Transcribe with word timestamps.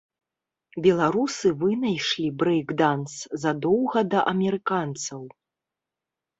Беларусы 0.85 1.47
вынайшлі 1.65 2.25
брэйк-данс 2.41 3.13
задоўга 3.45 3.99
да 4.17 4.27
амерыканцаў. 4.35 5.21